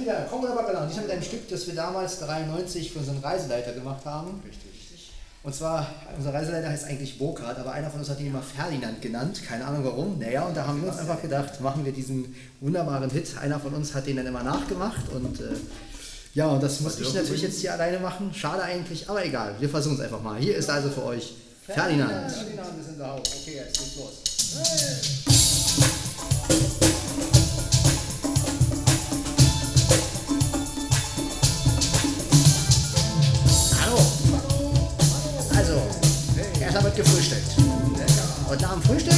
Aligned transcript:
sind 0.00 0.06
wieder. 0.06 0.26
Komm 0.28 0.42
oder 0.42 0.54
Bacalao. 0.54 0.86
Diesmal 0.86 1.04
mit 1.04 1.12
einem 1.12 1.22
Stück, 1.22 1.48
das 1.48 1.66
wir 1.66 1.74
damals 1.74 2.18
93 2.20 2.92
für 2.92 2.98
unseren 2.98 3.18
Reiseleiter 3.18 3.72
gemacht 3.72 4.04
haben. 4.04 4.42
Richtig. 4.46 4.70
Und 5.42 5.54
zwar, 5.54 5.86
unser 6.18 6.34
Reiseleiter 6.34 6.68
heißt 6.68 6.84
eigentlich 6.84 7.18
Burkhard, 7.18 7.58
aber 7.58 7.72
einer 7.72 7.88
von 7.90 8.00
uns 8.00 8.10
hat 8.10 8.20
ihn 8.20 8.26
immer 8.26 8.42
Ferdinand 8.42 9.00
genannt. 9.00 9.40
Keine 9.46 9.64
Ahnung 9.64 9.84
warum. 9.84 10.18
Naja, 10.18 10.44
und 10.44 10.54
da 10.54 10.66
haben 10.66 10.82
wir 10.82 10.90
uns 10.90 10.98
einfach 10.98 11.22
gedacht, 11.22 11.60
machen 11.62 11.84
wir 11.84 11.92
diesen 11.92 12.34
wunderbaren 12.60 13.08
Hit. 13.08 13.38
Einer 13.40 13.58
von 13.58 13.72
uns 13.72 13.94
hat 13.94 14.06
den 14.06 14.16
dann 14.16 14.26
immer 14.26 14.42
nachgemacht 14.42 15.08
und 15.14 15.40
äh, 15.40 15.54
ja, 16.34 16.46
und 16.46 16.62
das 16.62 16.80
muss 16.80 17.00
ich 17.00 17.12
natürlich 17.12 17.42
jetzt 17.42 17.58
hier 17.60 17.72
alleine 17.72 17.98
machen. 17.98 18.32
Schade 18.34 18.62
eigentlich, 18.62 19.08
aber 19.08 19.24
egal. 19.24 19.54
Wir 19.58 19.68
versuchen 19.68 19.94
es 19.94 20.00
einfach 20.00 20.22
mal. 20.22 20.38
Hier 20.38 20.56
ist 20.56 20.68
also 20.68 20.90
für 20.90 21.04
euch 21.04 21.34
Ferdinand. 21.66 22.30
Ferdinand 22.30 22.78
ist 22.78 22.88
in 22.90 22.98
der 22.98 23.10
Haus. 23.10 23.22
Okay, 23.40 23.56
jetzt 23.56 23.78
geht's 23.78 23.96
los. 23.96 24.22
Hallo. 24.56 24.99
Gefrühstückt. 37.02 37.56
Und 38.48 38.60
nach 38.60 38.72
dem 38.72 38.82
Frühstück 38.82 39.14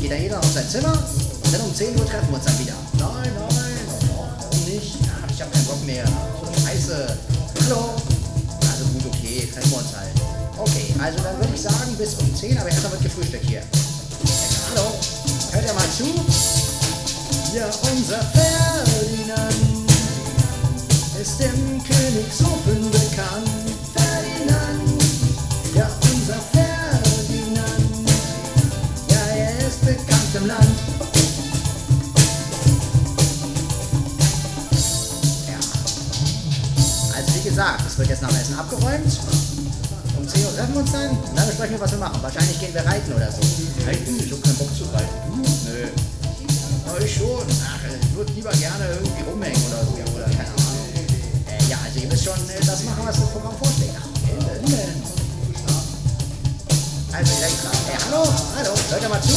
geht 0.00 0.10
dann 0.10 0.22
jeder 0.22 0.38
auf 0.38 0.52
sein 0.52 0.68
Zimmer 0.68 0.92
und 0.92 1.54
dann 1.54 1.60
um 1.60 1.74
10 1.74 1.98
Uhr 1.98 2.06
treffen 2.06 2.28
wir 2.28 2.36
uns 2.36 2.44
dann 2.44 2.58
wieder. 2.58 2.74
Nein, 2.98 3.30
nein, 3.34 3.80
warum 4.40 4.64
nicht? 4.64 4.98
Ach, 5.06 5.30
ich 5.30 5.42
hab 5.42 5.52
keinen 5.52 5.64
Bock 5.66 5.84
mehr. 5.86 6.04
So 6.06 6.66
scheiße. 6.66 7.16
Hallo. 7.64 7.90
Also 8.62 8.84
gut, 8.92 9.06
okay, 9.06 9.48
treffen 9.52 9.70
wir 9.70 9.78
uns 9.78 9.94
halt. 9.94 10.10
Okay, 10.56 10.94
also 10.98 11.18
dann 11.22 11.38
würde 11.38 11.52
ich 11.54 11.60
sagen 11.60 11.94
bis 11.96 12.14
um 12.14 12.34
10, 12.34 12.58
aber 12.58 12.68
erstmal 12.68 12.92
wird 12.92 13.02
gefrühstückt 13.02 13.46
hier. 13.46 13.62
Hallo, 14.70 14.92
hört 15.52 15.64
ihr 15.64 15.74
mal 15.74 15.90
zu? 15.96 16.06
Ja, 17.54 17.66
unser 17.66 18.22
Ferdinand 18.32 19.54
ist 21.20 21.38
dem 21.38 21.82
Königshofen 21.84 22.90
bekannt. 22.90 23.59
Gesagt, 37.60 37.84
es 37.86 37.98
wird 37.98 38.08
jetzt 38.08 38.22
nach 38.22 38.32
Essen 38.32 38.58
abgeräumt. 38.58 39.20
Um 40.16 40.26
10 40.26 40.44
Uhr 40.46 40.56
treffen 40.56 40.72
wir 40.72 40.80
uns 40.80 40.92
dann 40.92 41.10
und 41.10 41.36
dann 41.36 41.46
besprechen 41.46 41.76
wir, 41.76 41.80
was 41.80 41.92
wir 41.92 41.98
machen. 41.98 42.16
Wahrscheinlich 42.22 42.58
gehen 42.58 42.72
wir 42.72 42.86
reiten 42.86 43.12
oder 43.12 43.30
so. 43.30 43.40
Reiten? 43.84 44.16
Ich 44.16 44.32
hab 44.32 44.42
keinen 44.42 44.56
Bock 44.56 44.72
zu 44.72 44.84
reiten. 44.88 45.12
Du? 45.28 45.44
Nö. 45.68 45.84
Aber 46.88 47.00
ich 47.04 47.14
schon. 47.14 47.44
Ach, 47.68 47.84
ich 47.84 48.16
würde 48.16 48.32
lieber 48.32 48.50
gerne 48.52 48.84
irgendwie 48.96 49.22
rumhängen 49.28 49.60
oder 49.68 49.84
so. 49.84 49.92
Oder 49.92 50.24
keine 50.24 50.48
Ahnung. 50.56 50.88
Äh, 51.52 51.68
ja, 51.68 51.76
also 51.84 52.00
ihr 52.00 52.08
müsst 52.08 52.24
schon 52.24 52.40
äh, 52.48 52.64
das 52.64 52.82
machen, 52.84 53.04
was 53.04 53.20
das 53.20 53.28
Programm 53.28 53.56
vorschlägt. 53.60 53.92
Also 57.12 57.34
direkt 57.36 57.60
dran. 57.60 57.76
Hey, 57.84 57.98
hallo, 58.08 58.24
hallo, 58.56 58.72
hört 58.88 59.02
ihr 59.02 59.08
mal 59.10 59.20
zu? 59.20 59.36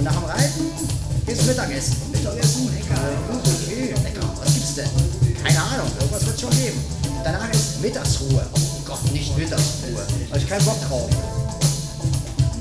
Und 0.00 0.04
nach 0.04 0.16
dem 0.16 0.24
Reiten 0.24 0.64
geht's 1.26 1.44
Mittagessen. 1.44 1.96
Mittagessen? 2.10 2.72
Lecker. 2.72 3.00
Gut, 3.28 3.42
okay. 3.44 3.94
Lecker. 4.02 4.26
Was 4.40 4.54
gibt's 4.54 4.74
denn? 4.74 4.88
Keine 5.44 5.60
Ahnung, 5.60 5.92
irgendwas 6.00 6.26
wird's 6.26 6.40
schon 6.40 6.50
geben. 6.50 6.80
Danach 7.22 7.50
ist 7.50 7.82
Mittagsruhe. 7.82 8.46
Oh 8.50 8.58
Gott, 8.86 9.12
nicht 9.12 9.36
Mittagsruhe. 9.36 10.02
Hab 10.30 10.38
ich 10.38 10.48
keinen 10.48 10.64
Bock 10.64 10.80
drauf. 10.88 11.10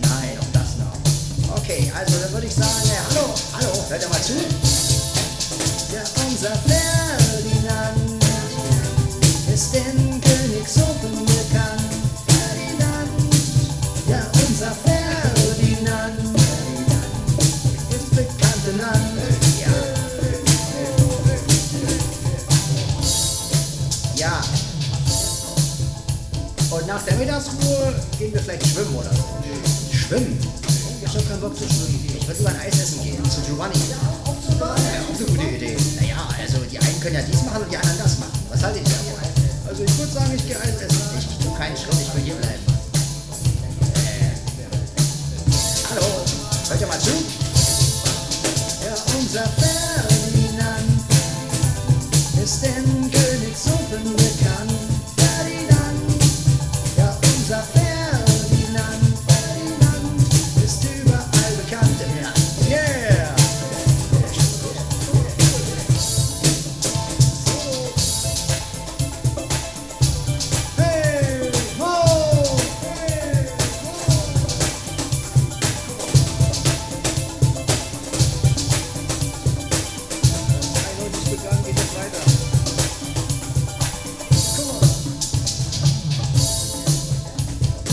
Nein, 0.02 0.36
auch 0.38 0.52
das 0.52 0.76
noch. 0.84 1.58
Okay, 1.58 1.90
also 1.96 2.20
dann 2.20 2.34
würde 2.34 2.48
ich 2.48 2.54
sagen, 2.54 2.89
Mittagsruhe 27.20 27.94
gehen 28.18 28.34
wir 28.34 28.42
vielleicht 28.42 28.66
schwimmen 28.66 28.96
oder 28.96 29.12
so. 29.12 29.24
Schwimmen? 29.92 30.40
Ich 31.04 31.16
hab 31.16 31.28
keinen 31.28 31.42
Bock 31.42 31.58
zu 31.58 31.66
schwimmen. 31.68 32.00
Ich 32.18 32.26
würde 32.26 32.40
lieber 32.40 32.50
ein 32.50 32.60
Eis 32.62 32.80
essen 32.80 33.04
gehen, 33.04 33.20
zu 33.30 33.42
Giovanni. 33.42 33.76
Ja, 33.92 33.98
auch 34.24 34.38
eine 34.72 35.26
gute 35.26 35.44
Idee. 35.44 35.76
Naja, 36.00 36.30
also 36.40 36.60
die 36.60 36.80
einen 36.80 37.00
können 37.02 37.16
ja 37.16 37.22
dies 37.22 37.44
machen 37.44 37.64
und 37.64 37.72
die 37.72 37.76
anderen 37.76 38.00
das 38.00 38.20
machen. 38.20 38.40
Was 38.50 38.64
haltet 38.64 38.88
ihr 38.88 38.96
davon? 38.96 39.20
Also 39.68 39.84
ich 39.84 39.98
würde 39.98 40.14
sagen, 40.14 40.32
ich 40.34 40.48
gehe 40.48 40.56
Eis 40.62 40.80
essen. 40.80 41.02
Ich 41.20 41.44
tue 41.44 41.54
keinen 41.58 41.76
Schritt, 41.76 42.00
ich 42.00 42.16
will 42.16 42.24
hier 42.24 42.36
bleiben. 42.36 42.64
Äh. 44.00 44.32
Hallo, 45.92 46.08
hört 46.70 46.80
ihr 46.80 46.88
mal 46.88 47.00
zu? 47.00 47.12
Ja, 48.80 48.96
unser 49.20 49.44
Ferdinand 49.44 49.79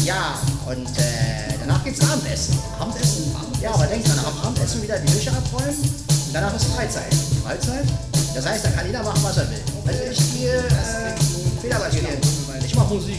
Ja, 0.07 0.39
und 0.67 0.87
äh, 0.99 1.59
danach 1.59 1.83
geht's 1.83 2.01
Abendessen. 2.01 2.57
Abendessen? 2.79 3.35
Ja, 3.61 3.75
aber 3.75 3.87
denkt 3.87 4.07
dran, 4.07 4.21
am 4.25 4.39
Abendessen 4.39 4.81
wieder 4.81 5.01
die 5.01 5.13
Küche 5.13 5.33
abräumen 5.33 5.81
und 5.81 6.33
danach 6.33 6.55
ist 6.55 6.67
Freizeit. 6.67 7.13
Freizeit? 7.43 7.87
Das 8.33 8.47
heißt, 8.47 8.67
da 8.67 8.71
kann 8.71 8.87
jeder 8.87 9.03
machen, 9.03 9.19
was 9.25 9.37
er 9.39 9.51
will. 9.51 9.59
Also 9.85 10.03
ich 10.13 10.33
gehe 10.39 10.59
äh, 10.59 11.61
Federball 11.61 11.91
spielen. 11.91 12.21
Ich 12.65 12.75
mache 12.77 12.95
Musik. 12.95 13.19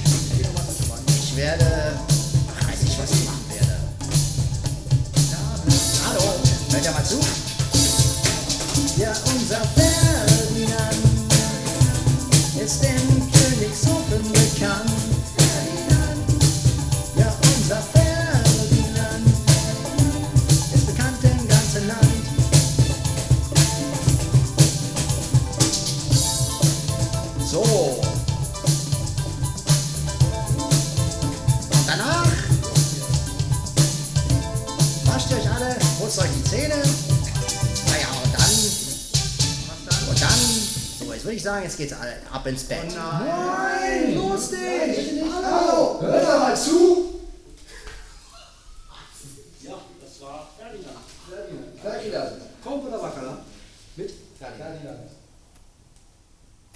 Ich 1.10 1.36
werde... 1.36 2.07
Zeug 36.18 36.30
die 36.34 36.44
Zähne. 36.50 36.74
Naja, 36.74 38.08
und 38.24 38.34
dann. 38.34 38.50
Und 40.10 40.20
dann. 40.20 40.40
So, 40.98 41.14
jetzt 41.14 41.24
würde 41.26 41.36
ich 41.36 41.44
sagen, 41.44 41.64
jetzt 41.64 41.78
geht's 41.78 41.94
ab 41.94 42.48
ins 42.48 42.64
Bett. 42.64 42.86
Oh 42.90 42.96
nein! 42.96 44.16
nein. 44.16 44.16
Los 44.16 44.50
dich! 44.50 45.22
Hallo! 45.32 46.02
Hör 46.02 46.22
doch 46.22 46.40
mal 46.40 46.58
zu! 46.58 47.20
Ja, 49.62 49.78
das 50.02 50.22
war 50.22 50.50
Ferdinand. 50.58 50.98
Ferdinand. 51.30 51.80
Ferdinand. 51.80 52.12
Ferdinand. 52.24 52.64
Kommt 52.64 52.88
oder 52.88 53.00
Wackala? 53.00 53.32
Ne? 53.34 53.38
Mit 53.98 54.14
Ferdinand. 54.40 54.82
Ferdinand. 54.82 55.17